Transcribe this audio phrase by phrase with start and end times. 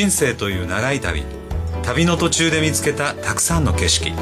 [0.00, 1.24] 人生という長い旅。
[1.82, 4.14] 旅の途中で見つけたたくさんの景色。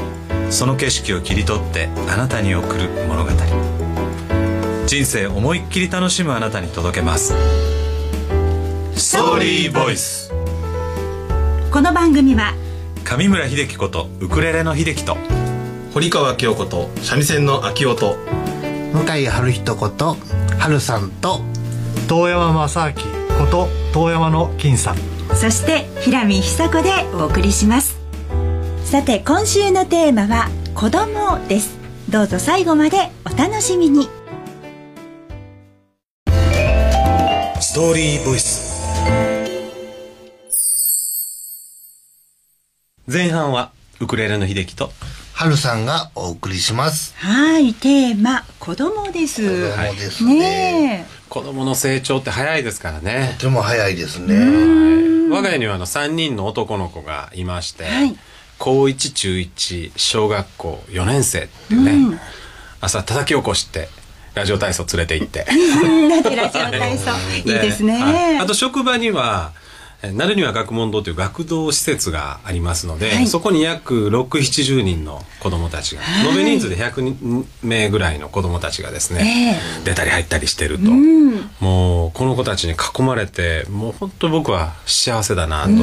[0.49, 3.31] その景色を切り取ってあなたに送る物語。
[4.87, 7.33] 人生思いっきり楽しむあなたに届けます。
[8.93, 10.33] ストーリーボイス
[11.71, 12.55] この番組は
[13.05, 15.15] 上村秀樹ことウクレレの秀樹と
[15.93, 18.17] 堀川京子と三味線の秋夫と
[18.91, 20.17] 向井春人こと
[20.57, 21.39] 春さんと
[22.09, 22.95] 遠山正明
[23.39, 27.97] こと遠山の金さんそして平見久子でお送りします。
[28.83, 31.77] さて今週のテーマは子供です。
[32.09, 34.09] どうぞ最後までお楽しみに。
[37.61, 38.67] ストーリーボイス。
[43.07, 43.71] 前半は
[44.01, 44.91] ウクレレの秀樹と
[45.31, 47.15] 春さんがお送りします。
[47.15, 49.71] はいテーマ子供です。
[49.71, 50.35] 子供ですね。
[50.35, 53.35] ね子供の成長って早いですからね。
[53.37, 58.15] とても早いですね我が家にはあの3人の男の子がいまして、はい。
[58.57, 62.19] 高1中1小学校4年生っていうね、うん。
[62.81, 63.89] 朝叩き起こして
[64.35, 65.45] ラジオ体操連れて行って。
[65.49, 66.09] えみん。
[66.09, 67.11] なでラジオ体操。
[67.37, 68.37] いいですね、はい。
[68.39, 69.53] あと職場には
[70.01, 73.27] え鳴庭学問堂という学童施設がありますので、はい。
[73.27, 76.29] そこに約670人の子どもたちが、はい。
[76.29, 81.49] 延べ人数で100名ぐらいの子どもたちがですね、出たり入ったりしてると、うん。
[81.59, 85.69] もうこの子たちに囲まれてもう本当僕は幸せだなと。
[85.69, 85.75] で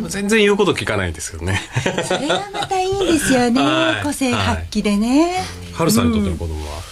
[0.00, 1.60] も全然言うこと聞かないんですけどね。
[2.06, 4.04] それがまたいいんですよね、 はい。
[4.04, 6.82] 個性発揮でね、春さんにとっての子供は、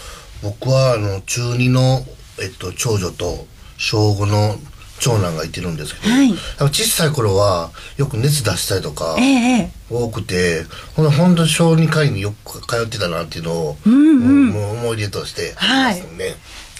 [0.42, 2.06] 僕はあの中二の、
[2.40, 3.46] えっと、長女と
[3.76, 4.58] 小5の
[5.00, 6.34] 長男がいてるんですけど、はい。
[6.70, 14.48] 小さい頃はよく熱出したりとかえええ多くてほんと本当に小児科医によく通ってたなっていうのを、んうん。
[14.50, 16.24] もう思い出としてありますね、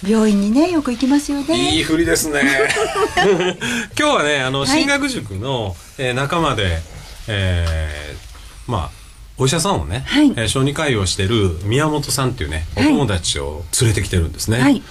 [0.03, 1.75] え病院にねよく行きますよね。
[1.75, 2.41] いい振りですね。
[3.99, 4.67] 今日はねあのはい。
[4.67, 6.81] 進学塾の、えー仲間で、
[7.27, 8.99] えーまあ
[9.37, 10.31] お医者さんをね、はい。
[10.35, 12.89] えー小児科医をしてる宮本さんっていうねおはい。
[12.89, 14.81] 友達を連れてきてるんですね、はい。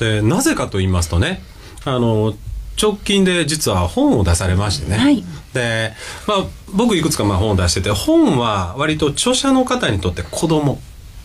[0.00, 1.42] でなぜかと言いますとね
[1.84, 2.34] あの
[2.80, 5.24] 直近で実は本を出されましてね、はい。
[5.52, 5.92] で、
[6.26, 10.80] まあ、僕いくつかまあ本を出してて本は割と著者の方にとって子供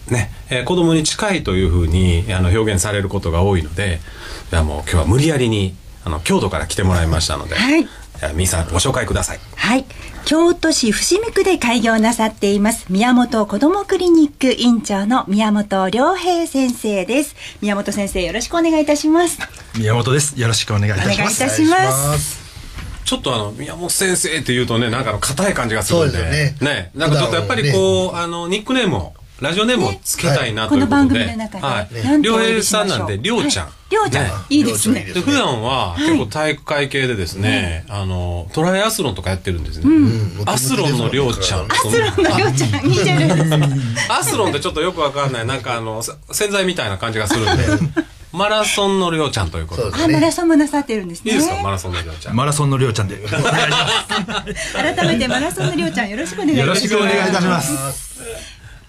[0.09, 4.02] ね、えー子供に近いというふうにあの表現されることが多いので
[4.50, 7.88] じゃあもう今日は無理やりにあの京都から来てもらいましたので、はい
[8.34, 9.40] みーさんご紹介ください。
[9.56, 9.86] はい。
[10.26, 17.36] 京都市伏見区で開業なさっています宮本子どもクリニック院長の宮本良平先生です。
[17.62, 19.40] 宮本先生よろしくお願いいたします。
[19.78, 20.40] 宮本です。
[20.40, 22.44] よろしくお願いいたしお願いいます。
[23.04, 26.18] ちょっとあの宮本先生っていうとねなんか硬い感じがするんで。
[26.18, 26.92] そうですよね。
[26.96, 31.88] なんかちょっとやっぱりこう、あのニックネームをラジオネームをつけたいなとこのいうことで、番組の中ではい。
[32.04, 34.31] 何てお呼良平さんなんで良ちゃん、はい良ちゃん、ね。
[34.50, 35.02] いいですね。
[35.14, 40.50] で普段は結構体育会系でですね、あのトライアスロンとかやってるんですね、うん。
[40.50, 41.72] アスロンのりょうちゃん。
[41.72, 42.88] アスロンの良ちゃん。
[42.88, 45.46] 似てるんです アスロンってちょっとよくわかんない。
[45.46, 47.64] なんかあのせ洗剤みたいな感じがするんで。
[48.34, 49.84] マラソンのりょうちゃんということで。
[49.84, 51.34] そうですあマラねソンもなさってるんですね。
[51.34, 51.62] いいですか？
[51.62, 52.36] マラソンのりょうちゃん。
[52.36, 53.18] マラソンのりょうちゃんで。
[54.74, 56.88] 改めてマラソンのりょうちゃんよろしくお願いいたします。
[56.88, 57.72] よろしくお願いいたします。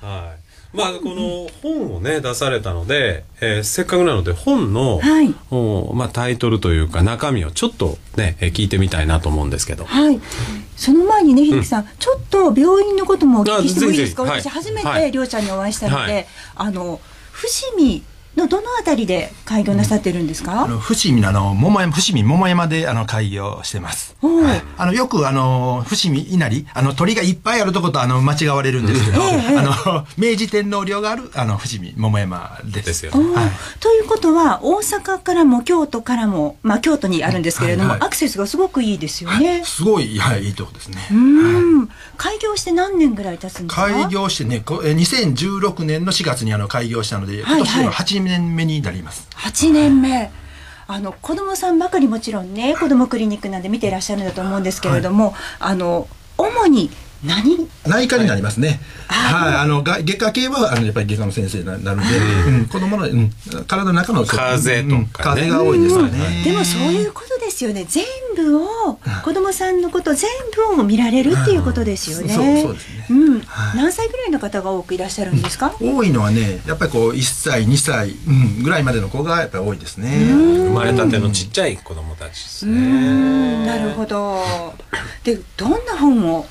[0.01, 0.34] はい
[0.75, 5.35] まあこの本をね出されたので、えーせっかくなので本の、はい。
[5.51, 9.85] おまあ、タイトルというか中身をちょっとね、えー聞いてみたいなと思うんですけど。
[9.85, 10.21] はい。
[10.77, 14.25] その前にね、秀樹さん、ちょっと病院のこともお聞きしてもいいですか？
[14.25, 15.03] 私初めはい。
[15.05, 16.27] てりょうちゃんにお会いしたので、はい。
[16.57, 17.47] あの伏
[17.77, 18.03] 見
[18.37, 20.65] のどのあたりで開業なさってるんですか？
[20.65, 24.17] あの伏見のあの桃山伏見桃山であの開業してます。
[24.23, 24.45] おう
[24.79, 32.87] あのよくあの伏見稲荷あの鳥がいっぱいあるとことあの間違われるんですけど、ええあの明治天皇陵があるあの伏見桃山です。
[32.87, 33.13] ですよ。
[33.15, 33.51] おうはい。
[33.81, 37.99] ということは大阪からも京都からも、まあ、京都にあるんですけれども、はい。
[38.01, 39.63] はいアクセスがすごくいいですよね。
[39.65, 40.99] すごい、はい、いいとこですね。
[41.11, 43.87] うん、開業して何年ぐらい経つんですか？
[43.89, 49.29] 開業してね、こえー2016年の4月にあの開業したので、はい今年では8年目になります。
[49.37, 50.31] 8年目。
[50.87, 56.91] あの子供さんばかりもちろんね子供クリニックなんで見ていらっしゃるんだと思うんですけれども、あの主に
[57.25, 57.69] 何？
[57.87, 58.81] 内科になりますね。
[59.09, 63.31] あはい、あの、が外科系は、あの、やっぱり外科の先生にななるんで、うん、子供の、うん、
[63.67, 65.43] 体の中の、風邪とかね。
[65.43, 65.49] うん。
[65.49, 66.45] 風邪が多いですよね。
[66.45, 68.05] でもそういうことですよね全
[68.37, 70.29] 部を子供さんのこと全
[70.75, 72.35] 部を見られるっていうことですよね。
[72.35, 75.73] そうそうですねうんはい何歳ぐらいの方が多くいらっしゃるんですか？
[75.81, 80.11] 多いのはね、やっぱりこう、1歳、2歳、うん、ぐらいまでの子がやっぱり多いですね。
[80.33, 84.43] 生まれたてのちっちゃい子供たちですうねんなるほど。
[85.23, 86.47] でどんな本を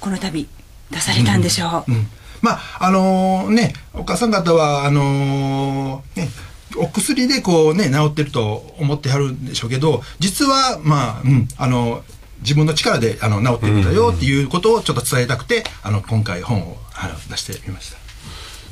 [0.00, 0.46] この度
[0.90, 1.92] 出されたんでしょう？
[1.92, 2.06] うん
[2.42, 6.28] まああのねお母さん方はあのね
[6.76, 12.02] お薬でこうね治ってると思ってはるんでしょうけど実はまあ、うん、あの
[12.40, 17.96] 自分の力であの治っていくんだよっていうことをちょっと伝えたくて、あの今回本をあの出してみました。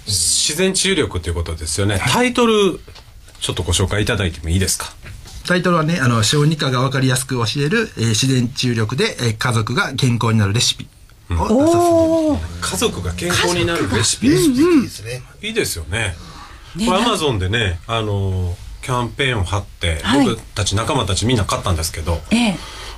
[0.06, 1.99] 自然治癒力ということですよね。
[2.06, 2.81] タイトル、
[3.40, 4.93] ちょっとご紹介いただいてもいいですか？
[5.46, 10.87] タイトルはね、あの、小児科がわかりやすく教える、えー自然治癒力で、えー家族が健康になるレシピ
[11.31, 12.38] を出させておお。
[12.60, 14.28] 家族が健康になるレシピ。
[14.28, 15.22] レシピいいですね。
[15.40, 16.14] いいですよね。
[16.76, 22.56] ねこれアマゾンでね、あの、キャンペーンを貼って、はい僕たち仲間たちみんな買ったんですけど、ええ。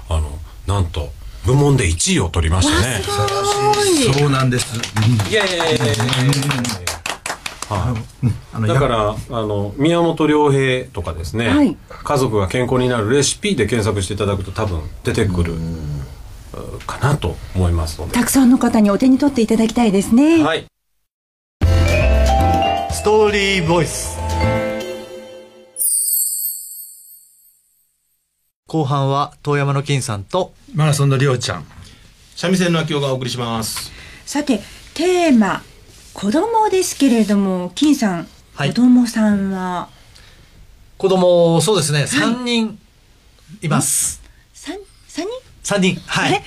[0.09, 1.11] あの、なんと、
[1.45, 3.03] 部門で1位を取りましたね。
[3.03, 4.15] すごい。
[4.15, 4.77] そうなんです。
[4.77, 6.95] うんイエーイ
[7.69, 15.55] はいあのだからあの宮本良平とかですね、はい家族が健康になるレシピで検索していただくと多分出てくる
[16.87, 20.45] かなと思いますのでたくさんの方にお手に取っていただきたいですね。
[20.45, 20.67] はいス
[23.05, 24.17] トーリーボイス。
[28.67, 30.55] 後半は遠山の金さんと。
[30.75, 31.67] マラソンのりょうちゃん。
[32.35, 33.93] 三味線の秋夫がお送りします。
[34.25, 34.63] さて
[34.95, 35.63] テーマ
[36.15, 38.69] 子供ですけれども金さん、はい。
[38.71, 39.91] 子供さんは？
[40.97, 42.05] 子供そうですね。
[42.05, 42.79] 3人
[43.61, 44.23] います。
[44.55, 44.79] 三
[45.09, 45.27] 三
[45.63, 46.01] 3人。
[46.07, 46.37] は人？
[46.37, 46.43] いえ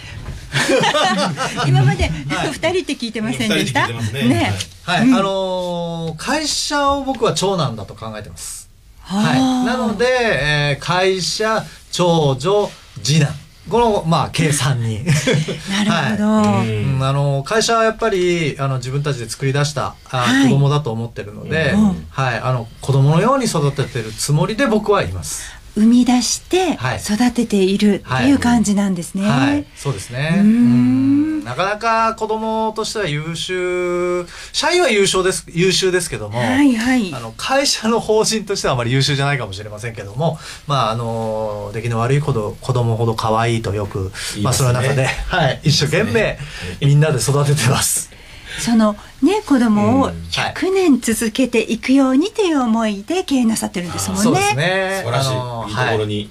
[1.68, 3.88] 今まで二人って聞いてませんでした？
[3.88, 4.54] 二人って聞いてますね。
[4.84, 8.70] はい、あのー会社を僕は長男だと考えてます。
[9.02, 12.70] はいはあなので、えー会社長女
[13.04, 13.34] 次男。
[13.70, 15.04] このまあ計3人。
[15.86, 16.58] なるほど。
[16.58, 16.68] はい。
[16.70, 17.04] うん。
[17.04, 20.44] あの会社はやっぱりあの自分たちで作り出したあ、はい。
[20.46, 22.08] 子供だと思ってるので、うん。
[22.10, 25.52] はい、あの子供のように育ててるつもりで僕はいます。
[25.78, 26.98] 生み出してはい。
[26.98, 29.28] 育てているっていう感じなんですね。
[29.28, 30.36] はい、そうですね。
[30.38, 31.44] うーん。
[31.44, 37.14] なかなか子供としては優秀、社員は優秀です、優秀ですけども、はいはい。
[37.14, 46.38] あの会社の法人としてはあまり優秀じゃないかもしれませんけども、まああの出来の悪い子ど子供ほど可愛いとよく、まあその中で、はい、一生懸命
[46.82, 48.17] みんなで育ててます。
[48.60, 54.24] そのね子供をはい100年続けていくようにという思いで経営なさってるんですもんね。
[54.24, 55.02] そうですね。
[55.04, 55.30] 素晴らしい。
[55.30, 56.30] いいところに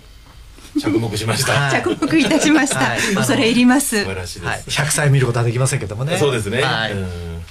[0.81, 1.53] 着目しました。
[1.53, 2.79] はい 着目いたしました。
[2.79, 4.05] はい恐れ入ります素。
[4.05, 4.49] 晴らしいです。
[4.49, 6.19] はい、100歳見ることはできませんけどもね。
[6.19, 6.63] そうですね。
[6.63, 7.43] はいうん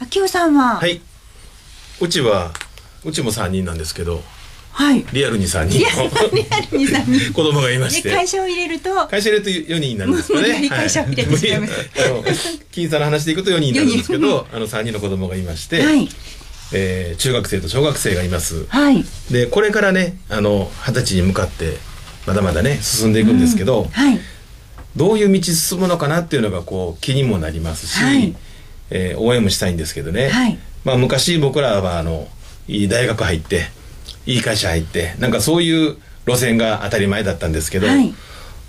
[0.00, 1.00] 秋夫さんは、はい。
[2.00, 2.52] うちは
[3.04, 4.22] うちも三人なんですけど、
[4.78, 5.04] はい。
[5.12, 5.80] リアルに三人。
[5.80, 5.90] リア
[6.70, 8.10] ルにさんに子供がいまして。
[8.10, 8.94] で会社を入れると。
[9.08, 10.68] 会社入れると4人になるんですかね。
[10.68, 11.72] 会社を入れてしまいます。
[12.06, 12.24] あの
[12.70, 16.08] 金さんの話でいくと4人になるんですけど、あの3人の子供がいまして、はい。
[16.72, 18.66] えー中学生と小学生がいます。
[18.68, 19.04] はい。
[19.32, 21.76] で、これからね、あの、二十歳に向かって、
[22.24, 24.20] まだまだね、進んでいくんですけど、はい。
[24.94, 28.32] どういう道進むのかなっていうのがこう気にもなりますし、はい。
[28.90, 30.56] えー応援もしたいんですけどね、はい。
[30.84, 32.28] まあ、昔僕らはあの
[32.68, 33.76] いい大学入って
[34.28, 35.96] いい会社入ってなんかそういう
[36.26, 38.14] 路線が当たり前だったんですけど、はい。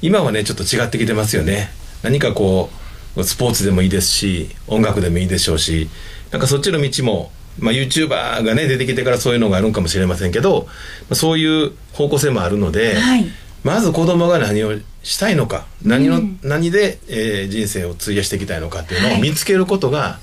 [0.01, 1.69] 今はねちょっと違ってきてますよね。
[2.01, 2.69] 何かこ
[3.17, 5.89] うスポーツでもいいですし音楽でもいいでしょうし
[6.31, 8.07] なんかそっちの道も、まあ、YouTuber
[8.45, 10.71] がね出てきてからそういうのがあるんかもしれませんけどま
[11.11, 13.25] あそういう方向性もあるので、はい。
[13.61, 20.19] まず子供が何をしたいのか何の、何で、えー人生を費やしていきたいのかっていうのを見つけることが、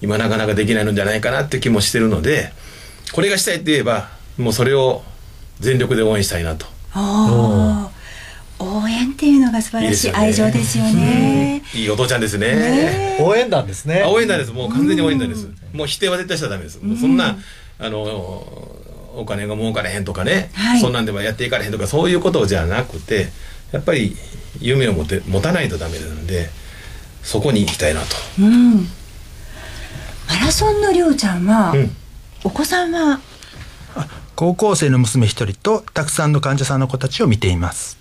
[0.00, 2.52] 今なかなかできないのじゃないかなって気もしてるので
[3.12, 5.02] これがしたいって言えばもうそれを
[5.60, 6.66] 全力で応援したいなと。
[8.62, 11.62] 応援っていうのが素晴らしい愛情ですよね。
[11.74, 12.54] いいお父ちゃんですね。
[12.54, 14.02] ね応援団ですね。
[14.02, 14.52] あ応援団です。
[14.52, 15.48] もう完全に応援団です。
[15.72, 16.78] もう否定は絶対しちゃダメです。
[16.78, 17.38] そんな
[17.78, 17.98] あの
[19.14, 20.80] お金が儲かれへんとかね、はい。
[20.80, 23.28] そんなんではやっていかれへんとかそういうことじゃなくて
[23.72, 24.16] やっぱり
[24.60, 26.50] 夢を持て持たないとダメなので
[27.22, 28.06] そこに行きたいなと。
[28.40, 28.86] うん。
[30.28, 31.90] マラソンのりょうちゃんは、うん。
[32.44, 33.20] お子さんは
[34.40, 37.98] 高校生の娘一人とたくさんの患者さんの子たちを見ています。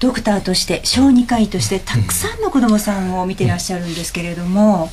[0.00, 4.90] ドクターとして小児科医としてたくさんの子どもさんを見てらっしゃるんですけれども、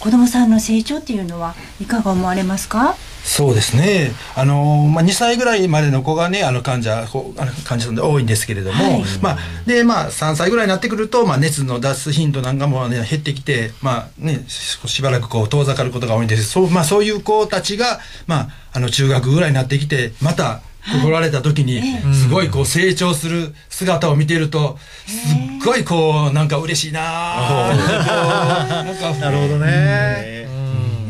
[0.00, 2.94] 子どもさんの成長っていうのはいかが思われますか？
[3.28, 4.12] そうですね。
[4.34, 9.04] あのまあ2歳ぐらいまでの子がねあの患者こうあの患者さんで多いんですけれども、はい。
[9.20, 16.44] まあでまあ3歳ぐらいになってくるとまあ熱の出す頻度なんかもね減ってきてまあねししばらくこう遠ざかることが多いんです。
[16.44, 20.62] そうまあそういう子たちがまああの中学ぐらいになってきてまた
[21.02, 21.82] 来られた時に
[22.14, 28.84] すごいこう成長する姿を見てるとすっごいこうなんか嬉しいなあ
[29.20, 30.48] なるほどね。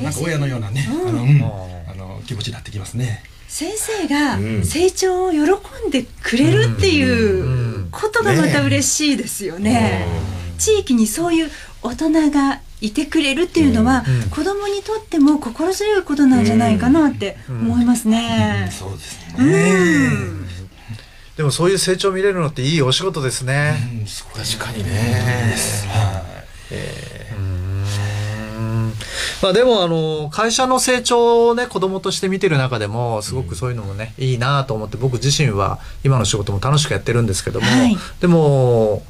[0.03, 1.78] なんか親のようなね、あの、うん、あの
[2.29, 3.23] 気持ちになってきますね。
[3.49, 4.65] 先生がうん。
[4.65, 5.41] 成長を喜
[5.89, 10.07] んでくれるっていうことがまた嬉しいですよね。
[10.59, 11.51] 地域にそういう
[11.83, 18.69] 大人がいてくれるっていうのは、子供にとっても心強いことなんじゃないかなって思いますね。
[18.71, 19.35] そうですね。
[19.39, 20.49] うん。
[21.39, 23.79] でもそういう成長見れるのっていいお仕事ですね、
[24.35, 25.55] 確かにね
[29.43, 37.97] まあでもあの会社の成長をね子供として見てる中でもすごくそういうのもね、いいなと思って僕自身は今の仕事も楽しくやってるんですけども、はい。
[38.21, 39.03] でも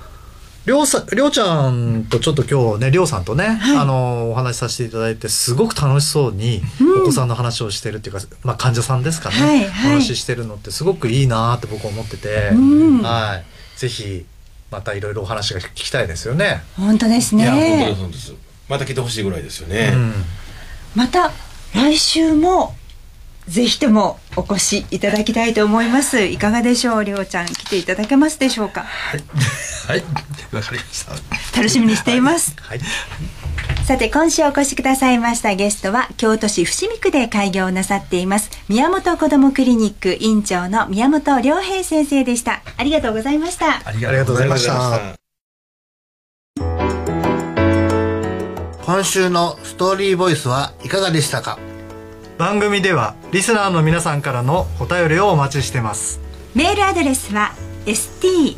[0.66, 6.60] りょうさりょうちゃんとちょっと今日ねりょうさんとね、あのお話しさせていただいてすごく楽しそうに
[7.02, 9.66] お子さんの話をしてるっていうか、まあ、患者さんですかね、はいはい。
[9.66, 13.02] お話ししてるのってすごくいいなって僕は思ってて、ん。
[13.02, 13.44] はい、
[13.78, 14.26] ぜひ
[14.70, 16.62] またいろいろお話が聞きたいですよね。
[16.76, 20.12] 本当ですいや本当でねす本当ですまた来てほしいぐらいですよね、うん。
[20.94, 21.32] また
[21.74, 22.74] 来週も
[23.48, 26.20] ぜひともお越しいただきたいと思います。
[26.20, 27.46] いかがでしょうりょうちゃん。
[27.46, 28.82] 来ていただけますでしょうか？
[28.82, 30.04] はい。
[30.52, 31.12] わかりました。
[31.56, 32.80] 楽しみにしています、はい。
[33.86, 42.62] さて今週お越しくださいましたゲストは京都市伏見区で開業なさっています宮本子どもクリニック院長の宮本良平先生でした。
[42.76, 43.80] ありがとうございました。
[43.86, 45.27] ありがとうございました
[48.88, 51.58] 今週のストーリーボイスはいかがでしたか？
[52.38, 56.22] 番組ではリスナーの皆さんからのお便りをお待ちしてます。
[56.54, 57.52] メールアドレスは
[57.84, 58.56] st.jocr.jp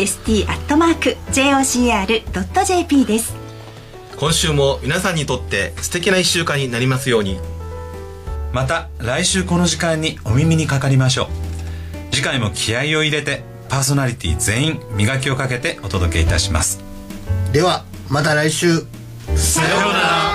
[0.00, 0.66] st.jocr.jp
[3.06, 3.36] です。
[4.18, 7.38] 今週も皆さんにとって素敵な一週間になりますように。
[8.52, 11.28] また来週この時間にお耳にかかりましょう。
[12.10, 16.80] 次回も気合を入れてパーソナリティ全員磨きをかけてお届けいたします。
[17.52, 18.86] ではまた来週。
[19.36, 20.27] さようなら